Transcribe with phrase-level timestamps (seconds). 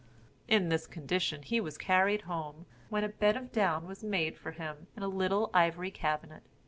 [0.47, 4.49] In this condition he was carried home, when a bed of down was made for
[4.53, 6.41] him in a little ivory cabinet.